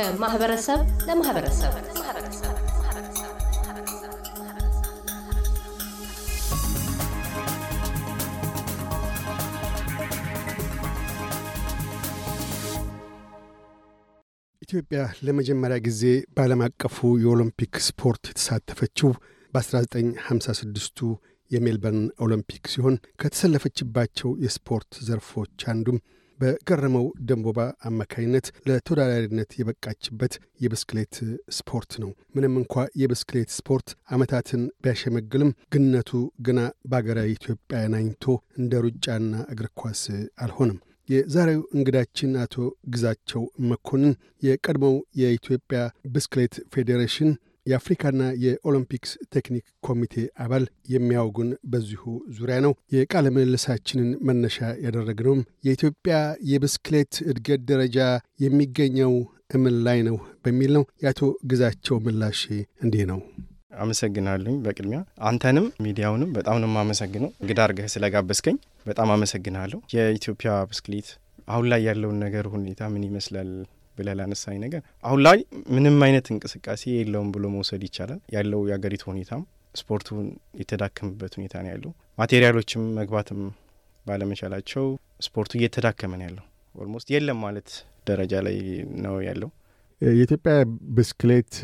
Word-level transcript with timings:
ከማህበረሰብ 0.00 0.80
ለማህበረሰብ። 1.08 1.72
ኢትዮጵያ 14.62 15.00
ለመጀመሪያ 15.22 15.78
ጊዜ 15.78 16.02
በዓለም 16.34 16.62
አቀፉ 16.66 17.10
የኦሎምፒክ 17.22 17.74
ስፖርት 17.88 18.22
የተሳተፈችው 18.30 19.10
በ1956ቱ 19.52 21.00
የሜልበርን 21.50 22.04
ኦሎምፒክ 22.20 22.64
ሲሆን 22.68 22.96
ከተሰለፈችባቸው 23.22 24.30
የስፖርት 24.44 24.92
ዘርፎች 25.08 25.64
አንዱም 25.66 25.98
በገረመው 26.40 27.06
ደንቦባ 27.28 27.58
አማካኝነት 27.88 28.46
ለተወዳዳሪነት 28.68 29.50
የበቃችበት 29.58 30.34
የብስክሌት 30.64 31.16
ስፖርት 31.56 31.92
ነው። 32.02 32.10
ምንም 32.34 32.54
እንኳ 32.60 32.74
የብስክሌት 33.00 33.50
ስፖርት 33.56 33.88
ዓመታትን 34.10 34.62
ቢያሸመግልም 34.82 35.50
ግነቱ 35.74 36.12
ግና 36.40 36.60
በአገራዊ 36.90 37.30
ኢትዮጵያ 37.36 37.80
ናኝቶ 37.94 38.26
እንደ 38.60 38.82
ሩጫና 38.86 39.34
እግር 39.52 39.68
ኳስ 39.80 40.02
አልሆነም። 40.40 40.80
የዛሬው 41.08 41.62
እንግዳችን 41.74 42.32
አቶ 42.42 42.56
ግዛቸው 42.92 43.42
መኮንን 43.70 44.12
የቀድሞው 44.42 44.92
የኢትዮጵያ 45.20 45.78
ብስክሌት 46.12 46.54
ፌዴሬሽን 46.74 47.30
የአፍሪካና 47.66 48.22
የኦሎምፒክስ 48.44 49.10
ቴክኒክ 49.34 49.64
ኮሚቴ 49.86 50.14
አባል 50.44 50.64
የሚያውጉን 50.94 51.50
በዚሁ 51.72 52.02
ዙሪያ 52.36 52.56
ነው። 52.66 52.72
የቃለ 52.94 53.26
ምልልሳችንን 53.34 54.10
መነሻ 54.28 54.56
ያደረግነውም 54.84 55.42
የኢትዮጵያ 55.66 56.16
የብስክሌት 56.50 57.14
እድገት 57.30 57.62
ደረጃ 57.70 57.98
የሚገኘው 58.44 59.14
እምን 59.50 59.76
ላይ 59.86 60.00
ነው 60.08 60.16
በሚል 60.44 60.72
ነው። 60.76 60.84
የአቶ 61.04 61.20
ግዛቸው 61.50 61.96
ምላሽ 62.04 62.42
እንዲህ 62.82 63.04
ነው። 63.10 63.20
አመሰግናለሁኝ። 63.80 64.56
በቅድሚያ 64.64 64.98
አንተንም 65.28 65.66
ሚዲያውንም 65.84 66.30
በጣም 66.36 66.56
ነው 66.62 66.68
የማመሰግነው 66.70 67.30
እንግዳ 67.42 67.58
አድርገህ 67.64 67.90
ስለጋበዝከኝ 67.94 68.56
በጣም 68.86 69.10
አመሰግናለሁ። 69.14 69.78
የኢትዮጵያ 69.94 70.52
ብስክሌት 70.70 71.08
አሁን 71.48 71.66
ላይ 71.70 71.80
ያለውን 71.88 72.18
ነገር 72.24 72.44
ሁኔታ 72.52 72.88
ምን 72.92 73.04
ይመስላል 73.06 73.50
ብለህ 73.96 74.14
ላነሳኝ 74.18 74.56
ነገር 74.64 74.82
አሁን 75.04 75.20
ላይ 75.26 75.38
ምንም 75.74 75.96
አይነት 76.06 76.26
እንቅስቃሴ 76.34 76.82
የለውም 76.94 77.30
ብሎ 77.34 77.46
መውሰድ 77.54 77.82
ይቻላል። 77.88 78.20
ያለው 78.36 78.60
የአገሪቱ 78.68 79.04
ሁኔታም 79.12 79.42
ስፖርቱን 79.74 80.26
የተዳከመበት 80.60 81.32
ሁኔታ 81.38 81.54
ነው 81.64 81.70
ያለው። 81.74 81.90
ማቴሪያሎችም 82.18 82.84
መግባትም 82.96 83.40
ባለመቻላቸው 84.06 84.84
ስፖርቱ 85.20 85.52
እየተዳከመ 85.58 86.12
ነው 86.18 86.26
ያለው። 86.28 86.44
almost 86.74 87.08
የለም 87.14 87.38
ማለት 87.44 87.68
ደረጃ 88.06 88.34
ላይ 88.46 88.56
ነው 89.04 89.16
ያለው። 89.26 89.50
የኢትዮጵያ 90.00 90.52
ብስክሌት 90.96 91.54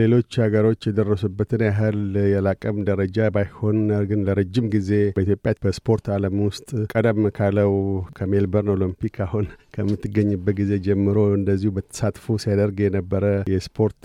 ሌሎች 0.00 0.30
ሀገሮች 0.42 0.80
የደረሱበትን 0.88 1.62
ያህል 1.66 2.00
የላቀም 2.32 2.78
ደረጃ 2.88 3.28
ባይሆን 3.36 3.78
ግን 4.10 4.20
ለረጅም 4.26 4.66
ጊዜ 4.74 4.90
በኢትዮጵያ 5.16 5.52
በስፖርት 5.62 6.06
ዓለም 6.16 6.36
ውስጥ 6.46 6.68
ቀደም 6.92 7.20
ካለው 7.36 7.72
ከሜልበርን 8.18 8.72
ኦሎምፒክ 8.74 9.14
አሁን 9.26 9.46
ከምትገኝበት 9.76 10.56
ጊዜ 10.60 10.72
ጀምሮ 10.86 11.18
እንደዚሁ 11.38 11.70
በተሳትፎ 11.76 12.36
ሲያደርግ 12.44 12.80
የነበረ 12.84 13.24
የስፖርት 13.54 14.02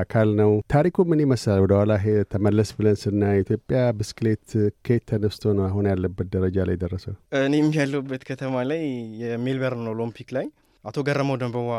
አካል 0.00 0.28
ነው። 0.40 0.52
ታሪኩ 0.74 1.06
ምን 1.10 1.22
ይመስላል? 1.24 1.62
ወደኋላ 1.64 1.92
ተመለስ 2.34 2.72
ብለን 2.78 2.98
ስናይ 3.02 3.40
ኢትዮጵያ 3.44 3.80
ብስክሌት 3.98 4.46
ከየት 4.86 5.06
ተነስቶ 5.10 5.54
ነው 5.58 5.66
አሁን 5.68 5.88
ያለበት 5.92 6.28
ደረጃ 6.36 6.58
ላይ 6.70 6.78
ደረሰው? 6.84 7.16
እኔም 7.42 7.70
ያለሁበት 7.78 8.24
ከተማ 8.30 8.66
ላይ 8.72 8.84
የሜልበርን 9.22 9.88
ኦሎምፒክ 9.94 10.30
ላይ 10.38 10.46
አቶ 10.84 10.96
ገረመው 11.06 11.36
ደንበዋ 11.40 11.70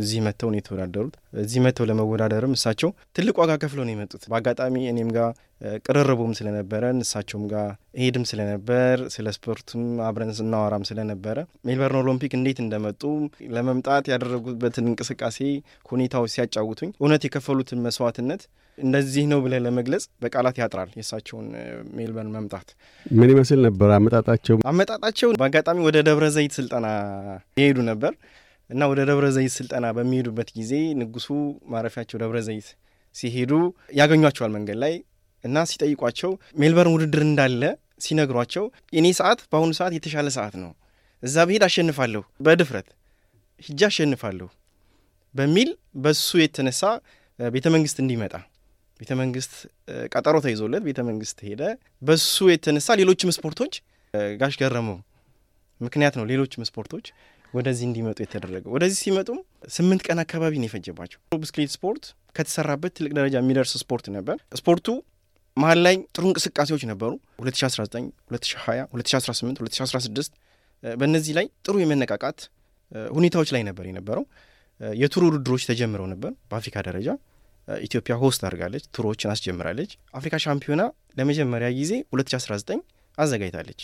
እዚህ 0.00 0.20
መጥተው 0.26 0.48
ነው 0.52 0.58
የተወዳደሩት። 0.58 1.14
እዚህ 1.42 1.60
መጥተው 1.64 1.86
ለመወዳደርም 1.88 2.54
እሳቸው 2.56 2.90
ትልቅ 3.16 3.34
ዋጋ 3.40 3.52
ከፍለው 3.62 3.84
ነው 3.84 3.92
የመጡት። 3.94 4.22
በአጋጣሚ 4.30 4.74
እኔም 4.92 5.10
ጋር 5.16 5.28
ቅርርቡም 5.86 6.32
ስለነበረን 6.38 6.98
እሳቸውም 7.04 7.44
ጋር 7.52 7.68
እሄድም 7.98 8.24
ስለነበር 8.30 8.96
ስለ 9.14 9.34
ስፖርቱም 9.36 9.84
አብረን 10.06 10.32
ስናወራም 10.38 10.86
ስለነበረ 10.90 11.36
ሜልበርን 11.66 12.00
ኦሎምፒክ 12.02 12.32
እንዴት 12.38 12.60
እንደመጡ 12.64 13.02
ለመምጣት 13.56 14.10
ያደረጉበትን 14.12 14.88
እንቅስቃሴ 14.90 15.38
ሁኔታዎች 15.92 16.32
ሲያጫውቱኝ 16.36 16.90
እውነት 17.00 17.24
የከፈሉትን 17.28 17.84
መስዋዕትነት 17.86 18.44
እንደዚህ 18.78 19.24
ነው 19.30 19.38
ብለን 19.44 19.62
ለመግለጽ 19.66 20.04
በቃላት 20.22 20.56
ያጥራል። 20.60 20.90
የእሳቸውን 20.96 21.48
ሜልበርን 21.96 22.30
መምጣት 22.36 22.68
ምን 23.12 23.30
ይመስል 23.32 23.60
ነበር 23.66 23.90
አመጣጣቸው? 23.96 24.56
አመጣጣቸው 24.70 25.30
በአጋጣሚ 25.40 25.78
ወደ 25.88 25.98
ደብረ 26.08 26.26
ዘይት 26.36 26.54
ስልጠና 26.58 26.86
የሄዱ 27.60 27.78
ነበር 27.90 28.12
እና 28.70 28.82
ወደ 28.90 29.00
ደብረ 29.10 29.26
ዘይት 29.36 29.52
ስልጠና 29.56 29.86
በሚሄዱበት 29.96 30.50
ጊዜ 30.58 30.72
ንጉሱ 31.00 31.28
ማረፊያቸው 31.72 32.20
ደብረ 32.22 32.38
ዘይት 32.48 32.68
ሲሄዱ 33.16 33.52
ያገኟቸዋል 33.98 34.52
መንገድ 34.56 34.78
ላይ 34.84 34.94
እና 35.44 35.64
ሲጠይቋቸው 35.70 36.30
ሜልበርን 36.60 36.94
ውድድር 36.94 37.22
እንዳለ 37.26 37.62
ሲነግሯቸው 38.04 38.64
የኔ 38.96 39.06
ሰዓት 39.18 39.40
በአሁኑ 39.50 39.72
ሰዓት 39.78 39.92
የተሻለ 39.96 40.28
ሰዓት 40.36 40.54
ነው፣ 40.62 40.70
እዛ 41.22 41.36
ብሄድ 41.48 41.64
አሸንፋለሁ፣ 41.66 42.22
በድፍረት 42.46 42.88
ሂጃ 43.62 43.82
አሸንፋለሁ 43.90 44.48
በሚል 45.34 45.68
በሱ 46.04 46.30
የተነሳ 46.42 46.80
ቤተ 47.38 47.66
መንግስት 47.74 47.98
እንዲመጣ 48.02 48.34
ቤተ 49.00 49.12
መንግስት 49.20 49.52
ቀጠሮ 50.12 50.36
ተይዞለት 50.44 50.82
ቤተ 50.88 51.00
መንግስት 51.08 51.38
ሄደ። 51.46 51.62
በሱ 52.02 52.48
የተነሳ 52.52 52.94
ሌሎችም 53.00 53.30
ስፖርቶች 53.36 53.74
ጋሽ 54.40 54.54
ገረመው 54.60 54.98
ምክንያት 55.80 56.14
ነው 56.18 56.24
ሌሎችም 56.30 56.66
ስፖርቶች 56.68 57.06
ወደዚህ 57.52 57.84
እንዲመጡ 57.88 58.18
የተደረገው። 58.22 58.70
ወደዚህ 58.76 58.98
ሲመጡም 59.02 59.38
ስምንት 59.76 60.02
ቀን 60.06 60.18
አካባቢ 60.24 60.52
ነው 60.60 60.66
የፈጀባቸው። 60.68 61.18
ብስክሌት 61.42 61.72
ስፖርት 61.74 62.04
ከተሰራበት 62.36 62.92
ትልቅ 62.96 63.12
ደረጃ 63.18 63.34
የሚደርስ 63.40 63.72
ስፖርት 63.82 64.06
ነበር። 64.16 64.36
ስፖርቱ 64.60 64.86
መሀል 65.56 65.80
ላይ 65.86 65.96
ጥሩ 66.14 66.24
እንቅስቃሴዎች 66.30 66.82
ነበሩ። 66.90 67.10
2019፣ 67.42 68.06
2020፣ 68.30 68.86
2018፣ 68.94 69.60
2016 69.62 70.32
በእነዚህ 70.82 71.32
ላይ 71.38 71.46
ጥሩ 71.66 71.74
የመነቃቃት 71.82 72.38
ሁኔታዎች 73.12 73.50
ላይ 73.56 73.62
ነበር 73.68 73.84
የነበረው። 73.90 74.24
የ 74.96 75.05
tour 75.05 75.22
ውድድሮች 75.26 75.62
ተጀምረው 75.68 76.06
ነበር 76.12 76.32
በአፍሪካ 76.50 76.76
ደረጃ 76.88 77.08
ኢትዮጵያ 77.82 78.14
host 78.22 78.42
አድርጋለች፣ 78.46 78.84
tour 78.96 79.10
ኦችን 79.10 79.30
አስጀምራለች። 79.32 79.90
አፍሪካ 80.14 80.36
ሻምፒዮና 80.44 80.82
ለመጀመሪያ 81.18 81.68
ጊዜ 81.78 81.92
2019 82.12 82.80
አዘጋጅታለች። 83.18 83.80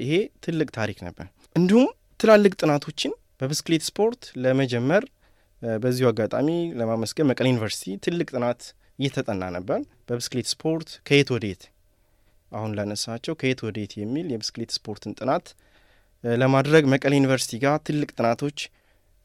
ይሄ 0.00 0.12
ትልቅ 0.44 0.68
ታሪክ 0.78 0.98
ነበር። 1.06 1.26
እንዲሁም 1.56 1.88
ትላልቅ 2.20 2.52
ጥናቶችን 2.62 3.12
በብስክሌት 3.40 3.82
ስፖርት 3.86 4.22
ለመጀመር 4.44 5.04
በዚሁ 5.80 6.06
አጋጣሚ 6.10 6.48
ለማመስገን 6.80 7.28
መቀሌ 7.30 7.46
ዩኒቨርሲቲ 7.50 7.96
ትልቅ 8.06 8.28
ጥናት 8.34 8.60
እየተጠና 8.98 9.44
ነበር። 9.56 9.78
በብስክሌት 10.08 10.48
ስፖርት 10.52 10.88
ከየት 11.08 11.28
ወደየት 11.34 11.62
አሁን 12.52 12.70
ላነሳቸው 12.76 13.34
ከየት 13.40 13.60
ወደየት 13.66 13.92
የሚል 14.00 14.26
የብስክሌት 14.32 14.70
ስፖርትን 14.76 15.12
ጥናት 15.18 15.46
ለማድረግ 16.24 16.84
መቀሌ 16.94 17.12
ዩኒቨርሲቲ 17.20 17.60
ጋር 17.64 17.76
ትልቅ 17.86 18.10
ጥናቶች 18.16 18.58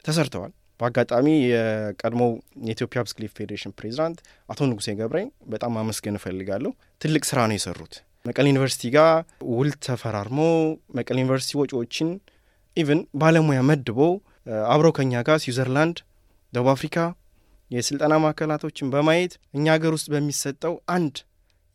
ተሰርተዋል። 0.04 0.52
በአጋጣሚ 0.80 1.26
የቀድሞው 1.46 2.30
የኢትዮጵያ 2.66 3.00
ብስክሌት 3.06 3.32
ፌዴሬሽን 3.38 3.72
ፕሬዚዳንት 3.78 4.18
አቶ 4.48 4.68
ንጉሴ 4.70 4.94
ገብሬ 4.98 5.20
በጣም 5.52 5.72
ማመስገን 5.76 6.18
እፈልጋለሁ። 6.18 6.72
ትልቅ 7.00 7.22
ስራ 7.30 7.38
ነው 7.50 7.56
የሰሩት። 7.58 7.94
መቀሌ 8.24 8.46
ዩኒቨርሲቲ 8.52 8.84
ጋር 8.96 9.10
ውል 9.52 9.70
ተፈራርሞ 9.86 10.38
መቀሌ 10.98 11.16
ዩኒቨርሲቲ 11.22 11.54
ወጪዎችን 11.60 12.08
even 12.76 13.00
ባለሙያ 13.20 13.60
መድቦ 13.68 13.98
አብረው 14.72 14.92
ከኛ 14.96 15.22
ጋር 15.28 15.38
ስዊዘርላንድ፣ 15.44 15.96
ደቡብ 16.52 16.68
አፍሪካ 16.74 16.98
የስልጠና 17.70 18.14
ማዕከላቶችን 18.24 18.90
በማየት 18.92 19.32
እኛ 19.54 19.66
ሀገር 19.76 19.92
ውስጥ 19.96 20.08
በሚሰጠው 20.12 20.74
አንድ 20.96 21.16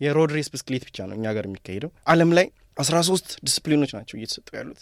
የ 0.02 0.12
road 0.12 0.32
race 0.36 0.48
ብስክሌት 0.54 0.84
ብቻ 0.88 0.98
ነው 1.10 1.16
እኛ 1.18 1.26
ሀገር 1.32 1.46
የሚካሄደው። 1.48 1.92
ዓለም 2.12 2.30
ላይ 2.38 2.46
አስራ 2.78 2.98
ሶስት 3.10 3.28
ዲስፕሊኖች 3.48 3.92
ናቸው 3.98 4.16
እየተሰጡ 4.20 4.48
ያሉት 4.60 4.80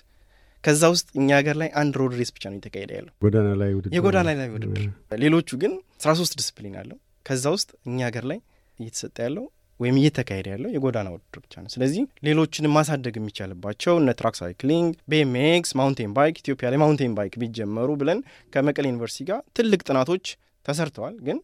ከዛ 0.64 0.84
ውስጥ 0.94 1.08
እኛ 1.20 1.30
ሀገር 1.38 1.56
ላይ 1.62 1.70
አንድ 1.82 1.94
road 2.00 2.14
race 2.20 2.32
ብቻ 2.36 2.44
ነው 2.52 2.58
የተካሄደ 2.60 2.92
ያለው 2.98 3.14
ጎዳና 3.24 3.50
ላይ 3.62 3.70
ውድድር 3.76 3.94
የጎዳና 3.98 4.30
ላይ 4.40 4.50
ውድድር። 4.56 4.82
ሌሎቹ 5.24 5.50
ግን 5.62 5.74
አስራ 6.00 6.12
ሶስት 6.20 6.34
ዲስፕሊን 6.40 6.76
አለው። 6.82 6.98
ከዛ 7.26 7.46
ውስጥ 7.56 7.70
እኛ 7.88 7.98
ሀገር 8.08 8.26
ላይ 8.32 8.40
እየተሰጠ 8.80 9.16
ያለው 9.26 9.46
ወይም 9.80 9.98
እየተካሄደ 10.00 10.48
ያለው 10.54 10.70
የጎዳና 10.76 11.08
ውድድር 11.14 11.40
ብቻ 11.44 11.54
ነው። 11.64 11.70
ስለዚህ 11.74 12.02
ሌሎችንም 12.28 12.74
ማሳደግ 12.78 13.16
የሚቻልባቸው 13.20 13.94
እነ 14.02 14.10
track 14.20 14.36
cycling፣ 14.40 14.90
BMX፣ 15.12 15.72
mountain 15.80 16.12
bike 16.18 16.36
ኢትዮጵያ 16.44 16.70
ላይ 16.72 16.80
mountain 16.84 17.14
bike 17.20 17.36
ቢጀመሩ 17.44 17.90
ብለን 18.02 18.20
ከመቀሌ 18.54 18.86
ዩኒቨርሲቲ 18.92 19.26
ጋር 19.30 19.40
ትልቅ 19.60 19.80
ጥናቶች 19.88 20.26
ተሰርተዋል። 20.66 21.16
ግን 21.28 21.38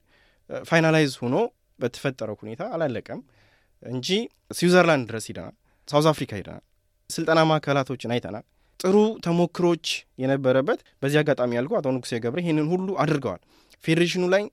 finalize 0.70 1.14
ሆኖ 1.22 1.36
በተፈጠረው 1.80 2.36
ሁኔታ 2.42 2.64
አላለቀም 2.76 3.22
እንጂ 3.84 4.10
ስዊዘርላንድ 4.52 5.06
ድረስ 5.10 5.26
ሂደናል፣ 5.30 5.56
ሳውዝ 5.88 6.08
አፍሪካ 6.12 6.32
ሂደናል፣ 6.40 6.64
ስልጠና 7.10 7.40
ማዕከላቶችን 7.50 8.14
አይተናል። 8.16 8.46
ጥሩ 8.80 8.96
ተሞክሮች 9.26 9.86
የነበረበት 10.22 10.80
በዚህ 11.02 11.18
አጋጣሚ 11.22 11.52
ያልኩ 11.58 11.74
አቶ 11.80 11.88
ንጉሴ 11.96 12.20
ገብረ 12.24 12.40
ይህንን 12.44 12.68
ሁሉ 12.74 12.88
አድርገዋል። 13.04 13.42
ፌዴሬሽኑ 13.84 14.24
ላይ 14.34 14.44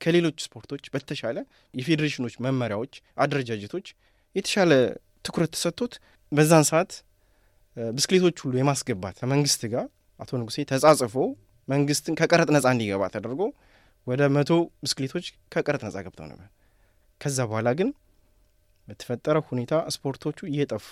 ከሌሎች 0.00 0.38
ስፖርቶች 0.46 0.84
በተሻለ 0.94 1.38
የፌዴሬሽኖች 1.74 2.34
መመሪያዎች፣ 2.44 2.92
አደረጃጀቶች 3.24 3.86
የተሻለ 4.36 4.72
ትኩረት 5.24 5.50
ተሰጥቶት 5.56 5.92
በዛን 6.32 6.64
ሰዓት 6.70 6.92
ብስክሌቶች 7.76 8.36
ሁሉ 8.44 8.54
የማስገባት 8.60 9.14
ከመንግስት 9.20 9.62
ጋር 9.74 9.86
አቶ 10.20 10.30
ንጉሴ 10.40 10.64
ተጻጽፎ 10.70 11.14
መንግስትን 11.68 12.14
ከቀረጥ 12.20 12.48
ነጻ 12.54 12.66
እንዲገባ 12.74 13.02
ተደርጎ 13.14 13.42
ወደ 14.06 14.22
መቶ 14.36 14.50
ብስክሌቶች 14.82 15.24
ከቀረጥ 15.52 15.82
ነጻ 15.86 15.96
ገብተው 16.06 16.26
ነበር። 16.32 16.48
ከዛ 17.20 17.38
በኋላ 17.48 17.68
ግን 17.78 17.88
በተፈጠረ 18.88 19.36
ሁኔታ 19.48 19.74
ስፖርቶቹ 19.94 20.38
እየጠፉ 20.50 20.86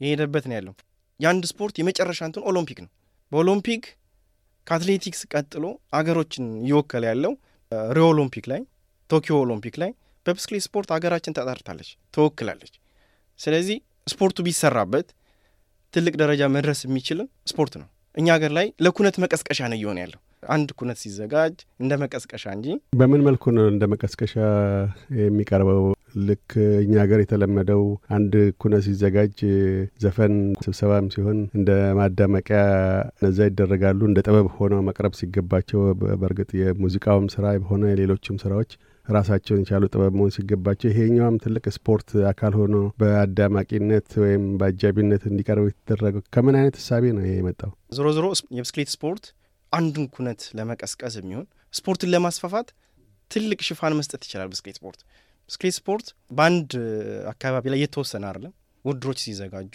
የሄደበት 0.00 0.44
ነው 0.50 0.56
ያለው። 0.58 0.74
የአንድ 1.20 1.44
ስፖርት 1.50 1.74
የመጨረሻ 1.80 2.20
እንትን 2.28 2.44
ኦሎምፒክ 2.50 2.78
ነው። 2.84 2.90
በኦሎምፒክ 3.32 3.82
ከአትሌቲክስ 4.66 5.20
ቀጥሎ 5.32 5.64
አገሮችን 5.98 6.46
እየወከለ 6.62 7.04
ያለው 7.10 7.32
ሪዮ 7.92 8.04
ኦሎምፒክ 8.12 8.44
ላይ፣ 8.52 8.60
ቶኪዮ 9.10 9.34
ኦሎምፒክ 9.42 9.74
ላይ 9.82 9.90
በብስክሌት 10.26 10.64
ስፖርት 10.66 10.88
ሀገራችን 10.96 11.36
ተጠርታለች፣ 11.38 11.88
ተወክላለች። 12.14 12.72
ስለዚህ 13.38 13.78
ስፖርቱ 14.06 14.38
ቢሰራበት 14.46 15.08
ትልቅ 15.94 16.14
ደረጃ 16.22 16.42
መድረስ 16.56 16.80
የሚችልን 16.86 17.28
ስፖርት 17.50 17.74
ነው። 17.80 17.88
እኛ 18.14 18.26
ሀገር 18.36 18.52
ላይ 18.58 18.66
ለኩነት 18.84 19.16
መቀስቀሻ 19.24 19.60
ነው 19.70 19.78
እየሆነ 19.78 19.98
ያለው። 20.04 20.20
አንድ 20.48 20.68
ኩነት 20.78 20.98
ሲዘጋጅ 21.02 21.54
እንደ 21.80 21.92
መቀስቀሻ 22.02 22.44
እንጂ 22.56 22.66
በምን 23.00 23.22
መልኩ 23.26 23.44
ነው 23.56 23.66
እንደ 23.72 23.84
መቀስቀሻ 23.92 24.34
የሚቀርበው? 25.20 25.82
ልክ 26.28 26.48
እኛ 26.82 26.92
ሀገር 27.02 27.20
የተለመደው 27.22 27.82
አንድ 28.10 28.32
ኩነት 28.60 28.82
ሲዘጋጅ 28.86 29.38
ዘፈን፣ 30.02 30.34
ስብሰባም 30.64 31.08
ሲሆን 31.14 31.38
እንደ 31.58 31.70
ማዳመቂያ 31.98 32.60
እነዛ 33.16 33.48
ይደረጋሉ። 33.48 34.00
እንደ 34.08 34.20
ጥበብ 34.26 34.48
ሆነው 34.56 34.80
መቅረብ 34.88 35.14
ሲገባቸው 35.20 35.80
በእርግጥ 36.14 36.50
የሙዚቃውም 36.60 37.28
ስራ 37.34 37.44
ሆነ 37.70 37.84
የሌሎችም 37.92 38.40
ስራዎች 38.44 38.72
ራሳቸውን 39.06 39.62
የቻሉ 39.62 39.84
ጥበብ 39.92 40.12
መሆን 40.16 40.34
ሲገባቸው 40.34 40.88
ይሄኛውም 40.90 41.40
ትልቅ 41.44 41.64
ስፖርት 41.76 42.10
አካል 42.30 42.52
ሆኖ 42.58 42.74
በአዳማቂነት 43.00 44.08
ወይም 44.22 44.44
በአጃቢነት 44.60 45.22
እንዲቀርብ 45.30 45.66
የተደረገው 45.68 46.22
ከምን 46.34 46.58
አይነት 46.60 46.76
እሳቤ 46.80 47.04
ነው 47.16 47.24
የመጣው? 47.28 47.70
ዞሮ 47.96 48.06
ዞሮ 48.16 48.26
የብስክሌት 48.58 48.90
ስፖርት 48.96 49.24
አንዱን 49.72 50.06
ኩነት 50.14 50.42
ለመቀስቀስ 50.58 51.16
የሚሆን 51.18 51.46
ስፖርትን 51.74 52.10
ለማስፋፋት 52.14 52.68
ትልቅ 53.30 53.58
ሽፋን 53.66 53.94
መስጠት 53.98 54.22
ይችላል። 54.26 54.48
ብስክሌት 54.52 54.78
ስፖርት 54.80 55.00
ብስክሌት 55.50 55.74
ስፖርት 55.78 56.06
በአንድ 56.30 56.70
አካባቢ 57.32 57.64
ላይ 57.72 57.80
የተወሰነ 57.82 58.24
አይደለም፣ 58.30 58.52
ውድድሮች 58.84 59.18
ሲዘጋጁ። 59.24 59.74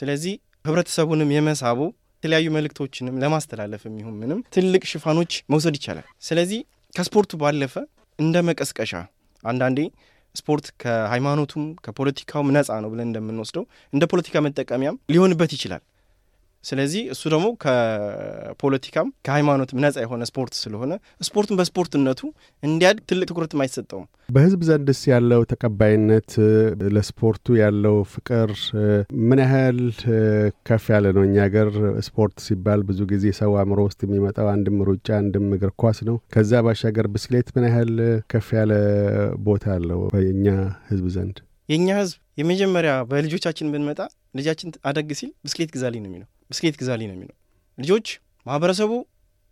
ስለዚህ 0.00 0.34
ህብረተሰቡንም 0.64 1.30
የመሳቡ 1.34 1.80
የተለያዩ 2.22 2.46
መልእክቶችንም 2.56 3.18
ለማስተላለፍ 3.22 3.82
የሚሆን 3.88 4.14
ምንም 4.22 4.40
ትልቅ 4.56 4.82
ሽፋኖች 4.90 5.32
መውሰድ 5.52 5.76
ይቻላል። 5.78 6.06
ስለዚህ 6.28 6.60
ከስፖርቱ 6.94 7.32
ባለፈ 7.42 7.74
እንደ 8.18 8.36
መቀስቀሻ 8.48 8.92
አንዳንዴ 9.44 9.78
ስፖርት 10.34 10.66
ከሃይማኖቱም 10.82 11.64
ከፖለቲካውም 11.84 12.50
ነጻ 12.56 12.70
ነው 12.82 12.90
ብለን 12.92 13.08
እንደምንወስደው 13.08 13.64
እንደ 13.92 14.04
ፖለቲካ 14.12 14.42
መጠቀሚያም 14.46 14.98
ሊሆንበት 15.14 15.52
ይችላል። 15.56 15.82
ስለዚህ 16.64 17.02
እሱ 17.12 17.22
ደግሞ 17.32 17.46
ከፖለቲካም 17.62 19.06
ከሃይማኖትም 19.26 19.78
ነጻ 19.84 19.96
የሆነ 20.02 20.22
ስፖርት 20.30 20.54
ስለሆነ 20.60 20.92
ስፖርቱን 21.26 21.58
በስፖርትነቱ 21.60 22.20
እንዲያድግ 22.62 23.04
ትልቅ 23.10 23.26
ትኩረትም 23.30 23.62
አይሰጠውም። 23.64 24.06
በህዝብ 24.28 24.60
ዘንድስ 24.68 25.00
ያለው 25.12 25.40
ተቀባይነት፣ 25.52 26.30
ለስፖርቱ 26.96 27.56
ያለው 27.60 27.96
ፍቅር 28.12 28.50
ምን 29.28 29.40
ያህል 29.44 29.78
ከፍ 30.68 30.86
ያለ 30.94 31.06
ነው? 31.16 31.22
እኛ 31.28 31.36
ሀገር 31.46 31.70
ስፖርት 32.08 32.36
ሲባል 32.46 32.82
ብዙ 32.90 33.00
ጊዜ 33.12 33.32
ሰው 33.40 33.54
አእምሮ 33.60 33.80
ውስጥ 33.88 34.00
የሚመጣው 34.06 34.48
አንድም 34.54 34.78
ሩጫ 34.88 35.08
አንድም 35.20 35.46
እግር 35.56 35.72
ኳስ 35.82 36.00
ነው። 36.08 36.18
ከዛ 36.34 36.62
ባሻገር 36.66 37.08
ብስክሌት 37.14 37.48
ምን 37.56 37.66
ያህል 37.68 37.94
ከፍ 38.32 38.50
ያለ 38.58 38.72
ቦታ 39.46 39.64
አለው 39.76 40.02
በእኛ 40.14 40.46
ህዝብ 40.90 41.06
ዘንድ? 41.16 41.36
የእኛ 41.68 41.88
ህዝብ 41.98 42.16
የመጀመሪያ 42.40 42.92
በልጆቻችን 43.10 43.72
ብንመጣ 43.72 44.00
ልጃችን 44.38 44.70
አደግ 44.88 45.10
ሲል 45.18 45.32
ብስክሌት 45.44 45.72
ግዛልኝ 45.74 46.02
ነው 46.04 46.10
የሚለው 46.10 46.28
ብስክሌት 46.50 46.76
ግዛልኝ 46.80 47.08
ነው 47.10 47.16
የሚለው። 47.16 47.36
ልጆች 47.78 48.06
ማህበረሰቡ 48.46 48.92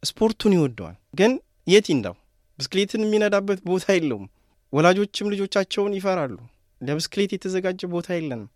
ስፖርቱን 0.02 0.52
ይወደዋል፣ 0.56 0.96
ግን 1.14 1.32
የት 1.66 1.86
ይንዳው? 1.92 2.14
ብስክሌትን 2.58 3.02
የሚነዳበት 3.04 3.58
ቦታ 3.68 3.86
የለውም። 3.96 4.26
ወላጆችም 4.72 5.30
ልጆቻቸውን 5.32 5.92
ይፈራሉ። 5.98 6.36
ለብስክሌት 6.80 7.30
የተዘጋጀ 7.34 7.82
ቦታ 7.92 8.08
የለንም። 8.16 8.48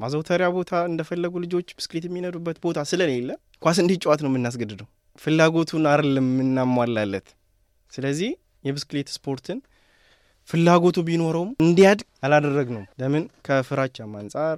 ማዘውተሪያ 0.00 0.48
ቦታ 0.56 0.72
እንደፈለጉ 0.90 1.34
ልጆች 1.44 1.68
ብስክሌት 1.78 2.04
የሚነዱበት 2.08 2.56
ቦታ 2.64 2.78
ስለሌለ 2.90 3.30
ኳስ 3.62 3.78
እንዲጫወት 3.82 4.20
ነው 4.24 4.30
የምናስገድደው። 4.30 4.88
ፍላጎቱን 5.18 5.86
አይደለም 5.92 6.26
የምናሟላለት። 6.32 7.28
ስለዚህ 7.92 8.30
የብስክሌት 8.64 9.08
ስፖርትን 9.16 9.58
ፍላጎቱ 10.48 10.98
ቢኖረውም 11.08 11.50
እንዲያድግ 11.64 12.06
አላደረግ 12.24 12.68
ነው። 12.76 12.84
ለምን 13.00 13.24
ከፍራቻም 13.46 14.12
አንጻር 14.20 14.56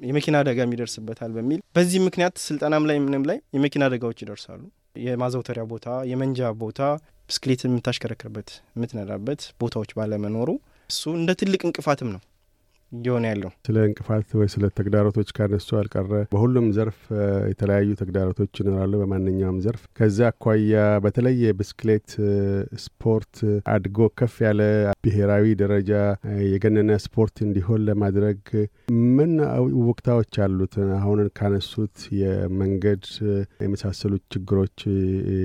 የመኪና 0.00 0.36
አደጋ 0.42 0.66
ይደርስበታል 0.68 1.30
በሚል 1.36 1.60
በዚህ 1.76 2.00
ምክንያት 2.04 2.34
ስልጠናም 2.44 2.84
ላይ 2.90 2.98
ምንም 3.04 3.22
ላይ 3.30 3.38
የመኪና 3.56 3.84
አደጋዎች 3.88 4.18
ይደርሳሉ። 4.24 4.60
የማዘውተሪያ 5.04 5.64
ቦታ፣ 5.70 5.88
የመንጃ 6.10 6.50
ቦታ፣ 6.60 6.80
ብስክሌት 7.28 7.62
የምታሽከረክርበት 7.66 8.48
የምትነዳበት 8.76 9.40
ቦታዎች 9.62 9.90
ባለመኖሩ 9.98 10.48
እሱ 10.90 11.02
እንደ 11.16 11.30
ትልቅ 11.40 11.60
እንቅፋትም 11.68 12.10
ነው 12.14 12.20
እየሆነ 12.92 13.24
ያለው። 13.30 13.50
ስለ 13.66 13.76
እንቅፋት 13.86 14.28
ወይ 14.38 14.48
ስለ 14.52 14.64
ተግዳሮቶች 14.78 15.28
ካነሱ 15.36 15.68
አልቀረ 15.78 16.12
በሁሉም 16.32 16.66
ዘርፍ 16.76 17.00
የተለያዩ 17.50 17.90
ተግዳሮቶች 18.00 18.52
ይኖራሉ፣ 18.62 18.92
በማንኛውም 19.02 19.58
ዘርፍ። 19.64 19.82
ከዚያ 19.98 20.28
አኳያ 20.32 20.74
በተለይ 21.04 21.36
የብስክሌት 21.44 22.08
ስፖርት 22.84 23.34
አድጎ 23.74 24.08
ከፍ 24.18 24.36
ያለ 24.46 24.60
ብሔራዊ 25.04 25.46
ደረጃ 25.62 25.92
የገነነ 26.48 26.92
ስፖርት 27.04 27.36
እንዲሆን 27.46 27.84
ለማድረግ 27.88 28.40
ምን 29.16 29.32
ውክታዎች 29.88 30.34
አሉት? 30.44 30.74
አሁን 30.98 31.18
ካነሱት 31.38 31.96
የመንገድ 32.20 33.04
የመሳሰሉት 33.64 34.24
ችግሮች 34.34 34.78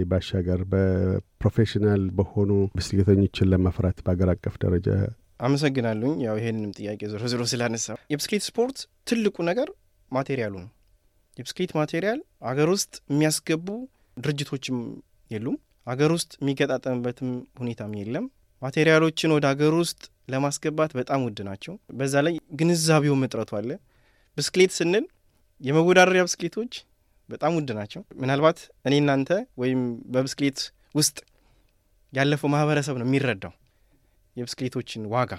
ባሻገር 0.10 0.62
በ 0.72 0.90
professional 0.90 2.04
በሆኑ 2.18 2.50
ብስክሌተኞችን 2.76 3.52
ለማፍራት 3.54 4.00
በአገር 4.06 4.32
አቀፍ 4.34 4.56
ደረጃ 4.64 4.88
አመሰግናለሁኝ። 5.40 6.20
ያው 6.26 6.36
ይሄንንም 6.40 6.72
ጥያቄ 6.78 7.02
ዞሮ 7.12 7.24
ዞሮ 7.32 7.44
ስላነሳ 7.52 7.88
የብስክሌት 8.12 8.44
ስፖርት 8.48 8.78
ትልቁ 9.08 9.36
ነገር 9.50 9.70
ማቴሪያሉ 10.12 10.54
ነው። 10.60 10.70
የብስክሌት 11.38 11.72
ማቴሪያል 11.80 12.20
አገር 12.50 12.70
ውስጥ 12.74 12.94
የሚያስገቡ 13.12 13.68
ድርጅቶችም 14.18 14.78
የሉም። 15.32 15.58
አገር 15.88 16.12
ውስጥ 16.16 16.32
የሚገጣጠምበትም 16.42 17.30
ሁኔታም 17.60 17.94
የለም። 18.00 18.26
ማቴሪያሎችን 18.62 19.34
ወደ 19.36 19.46
አገር 19.52 19.74
ውስጥ 19.80 20.02
ለማስገባት 20.30 20.92
በጣም 21.00 21.22
ውድ 21.26 21.40
ናቸው። 21.48 21.74
በዛ 22.00 22.16
ላይ 22.28 22.36
ግንዛቤው 22.60 23.16
እጥረቱ 23.28 23.52
አለ። 23.60 23.70
ብስክሌት 24.38 24.72
ስንል 24.78 25.06
የመወዳደሪያ 25.62 26.22
ብስክሌቶች 26.28 26.74
በጣም 27.30 27.52
ውድ 27.58 27.70
ናቸው። 27.80 28.02
ምናልባት 28.22 28.58
እኔ 28.86 28.94
እናንተ 29.02 29.30
ወይም 29.58 29.82
በብስክሌት 30.14 30.60
ውስጥ 30.96 31.18
ያለፈው 32.14 32.50
ማህበረሰብ 32.54 32.96
ነው 33.02 33.08
የሚረዳው 33.08 33.54
የብስክሌቶችን 34.36 35.04
ዋጋ 35.14 35.32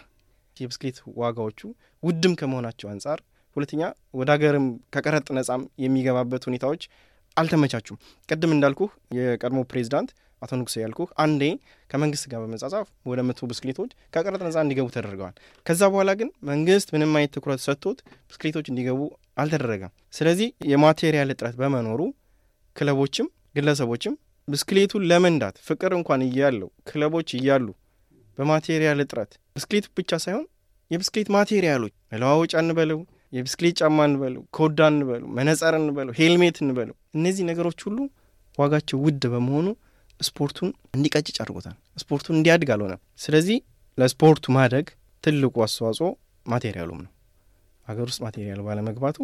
የብስክሌት 0.57 0.99
ዋጋዎቹ 1.21 1.61
ውድም 2.03 2.35
ከመሆናቸው 2.41 2.89
አንጻር፣ 2.93 3.21
ሁለተኛ 3.57 3.83
ወደ 4.19 4.29
ሀገርም 4.35 4.67
ከቀረጥ 4.95 5.27
ነጻም 5.39 5.63
የሚገባበት 5.85 6.43
ሁኔታዎች 6.49 6.83
አልተመቻቹም። 7.37 7.99
ቅድም 8.29 8.53
እንዳልኩህ 8.55 8.91
የቀድሞ 9.19 9.61
ፕሬዚዳንት 9.71 10.11
አቶ 10.43 10.53
ንጉሴ 10.61 10.77
ያልኩህ 10.83 11.09
አንዴ 11.25 11.43
ከመንግስት 11.91 12.25
ጋር 12.33 12.41
በመጻጻፍ 12.43 12.87
ወደ 13.11 13.21
መቶ 13.29 13.47
ብስክሌቶች 13.51 13.91
ከቀረጥ 14.15 14.41
ነጻ 14.47 14.57
እንዲገቡ 14.65 14.89
ተደርገዋል። 14.97 15.35
ከዛ 15.67 15.83
በኋላ 15.93 16.11
ግን 16.21 16.31
መንግስት 16.51 16.89
ምንም 16.95 17.15
አይነት 17.19 17.33
ትኩረት 17.37 17.61
ሰጥቶት 17.67 17.99
ብስክሌቶች 18.29 18.67
እንዲገቡ 18.73 19.01
አልተደረገም። 19.37 19.93
ስለዚህ 20.15 20.49
የማቴሪያል 20.73 21.33
እጥረት 21.35 21.57
በመኖሩ 21.63 22.01
ክለቦችም 22.77 23.27
ግለሰቦችም 23.57 24.15
ብስክሌቱን 24.49 25.07
ለመንዳት 25.11 25.57
ፍቅር 25.69 25.93
እንኳን 25.99 26.23
እያለው 26.27 26.71
ክለቦች 26.89 27.29
እያሉ 27.39 27.67
በማቴሪያል 28.39 29.01
እጥረት 29.05 29.33
ብስክሌቱ 29.57 29.87
ብቻ 29.99 30.13
ሳይሆን 30.25 30.45
የብስክሌት 30.91 31.29
ማቴሪያሎች 31.37 31.93
መለዋወጫ 32.13 32.55
እንበለው፣ 32.63 32.99
የብስክሌት 33.33 33.77
ጫማ 33.81 33.99
እንበለው፣ 34.09 34.43
ኮዳ 34.57 34.81
እንበለው፣ 34.93 35.29
መነጸር 35.37 35.75
እንበለው፣ 35.81 36.13
ሄልሜት 36.19 36.57
እንበለው፣ 36.65 36.97
እነዚህ 37.17 37.45
ነገሮች 37.51 37.81
ሁሉ 37.87 37.99
ዋጋቸው 38.59 38.99
ውድ 39.05 39.23
በመሆኑ 39.33 39.67
ስፖርቱን 40.21 40.69
እንዲቀጭጭ 40.97 41.37
አድርጎታል። 41.43 41.75
ስፖርቱን 42.03 42.37
እንዲያድግ 42.39 42.69
አልሆነም። 42.75 43.01
ስለዚህ 43.25 43.57
ለስፖርቱ 43.99 44.45
ማደግ 44.57 44.87
ትልቁ 45.25 45.55
አስተዋጽኦ 45.65 46.09
ማቴሪያሉም 46.47 47.01
ነው። 47.05 47.11
ሀገር 47.87 48.07
ውስጥ 48.11 48.21
ማቴሪያል 48.27 48.61
ባለመግባቱ 48.67 49.19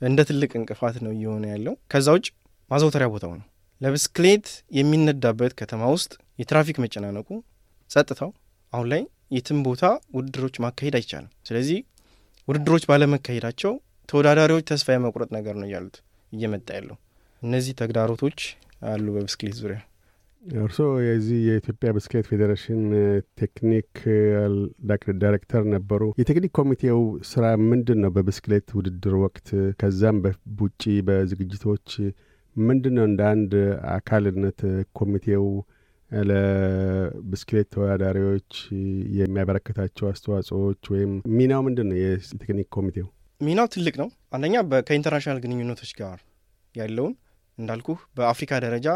እንደ 0.00 0.20
ትልቅ 0.28 0.50
እንቅፋት 0.60 0.96
ነው 1.04 1.12
እየሆነ 1.16 1.44
ያለው። 1.52 1.74
ከዛ 1.92 2.08
ውጭ 2.16 2.26
ማዘውተሪያ 2.70 3.08
ቦታው 3.12 3.32
ነው። 3.38 3.46
ለብስክሌት 3.80 4.46
የሚነዳበት 4.78 5.52
ከተማ 5.60 5.82
ውስጥ 5.94 6.12
የትራፊክ 6.38 6.76
መጨናነቁ 6.84 7.28
ጸጥታው 7.90 8.30
አሁን 8.72 8.88
ላይ 8.92 9.02
የትም 9.30 9.58
ቦታ 9.66 9.84
ውድድሮች 10.16 10.56
ማካሄድ 10.64 10.94
አይቻልም። 10.98 11.32
ስለዚህ 11.48 11.78
ውድድሮች 12.48 12.84
ባለመካሄዳቸው 12.90 13.72
ተወዳዳሪዎች 14.08 14.64
ተስፋ 14.70 14.88
የመቁረጥ 14.94 15.30
ነገር 15.36 15.54
ነው 15.60 15.66
እያሉት 15.68 15.96
እየመጣ 16.32 16.68
ያለው 16.78 16.96
እነዚህ 17.42 17.74
ተግዳሮቶች 17.80 18.38
አሉ 18.88 19.06
በብስክሌት 19.14 19.56
ዙሪያ። 19.60 19.78
እርስዎ 20.60 20.88
የዚህ 21.04 21.38
የኢትዮጵያ 21.46 21.88
ብስክሌት 21.96 22.26
ፌዴሬሽን 22.30 22.82
ቴክኒክ 23.40 23.90
ዳይሬክተር 25.22 25.62
ነበሩ። 25.74 26.02
የቴክኒክ 26.20 26.52
ኮሚቴው 26.58 27.00
ስራ 27.30 27.44
ምንድን 27.70 27.98
ነው? 28.04 28.10
በብስክሌት 28.16 28.68
ውድድር 28.78 29.14
ወቅት 29.24 29.48
ከዛም 29.80 30.18
ውጪ 30.60 30.82
በዝግጅቶች 31.08 31.88
ምንድን 32.56 32.94
ነው 32.98 33.06
እንደ 33.10 33.22
አንድ 33.32 33.52
አካልነት 33.96 34.60
ኮሚቴው 34.96 35.44
ለብስክሌት 36.10 37.68
ተወዳዳሪዎች 37.74 38.50
የሚያበረክታቸው 39.18 40.06
አስተዋጽኦዎች 40.10 40.82
ወይም 40.92 41.12
ሚናው 41.36 41.62
ምንድን 41.66 41.88
ነው? 41.90 41.96
የቴክኒክ 42.02 42.68
ኮሚቴው 42.76 43.06
ሚናው 43.40 43.66
ትልቅ 43.74 43.94
ነው። 44.02 44.08
አንደኛ 44.32 44.54
ከ 44.88 44.95
international 44.95 45.38
ግንኙነቶች 45.44 45.90
ጋር 46.00 46.18
ያለውን 46.74 47.14
እንዳልኩህ 47.58 47.98
በአፍሪካ 48.16 48.52
ደረጃ 48.64 48.88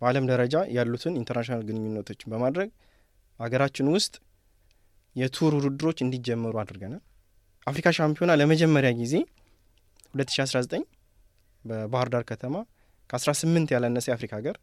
በዓለም 0.00 0.24
ደረጃ 0.30 0.56
ያሉትን 0.76 1.14
international 1.20 1.62
ግንኙነቶችን 1.68 2.30
በማድረግ 2.32 2.70
ሀገራችን 3.40 3.86
ውስጥ 3.94 4.14
የ 5.16 5.28
tour 5.28 5.52
ውድድሮች 5.58 5.98
እንዲጀመሩ 6.04 6.54
አድርገናል። 6.62 7.02
አፍሪካ 7.66 7.88
ሻምፒዮና 7.98 8.32
ለመጀመሪያ 8.40 8.90
ጊዜ 8.98 9.14
2019 10.14 10.84
በባህር 11.64 12.08
ዳር 12.12 12.24
ከተማ 12.30 12.56
ከ18 13.10 13.72
ያላነሰ 13.74 14.06
የአፍሪካ 14.10 14.32
ሀገር 14.40 14.56